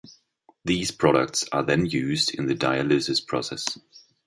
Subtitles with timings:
[0.65, 3.67] These products are then used in the dialysis process.